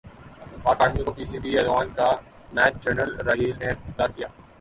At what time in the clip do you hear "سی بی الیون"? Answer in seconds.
1.25-1.89